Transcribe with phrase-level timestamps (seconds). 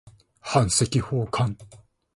[0.41, 1.55] 版籍奉還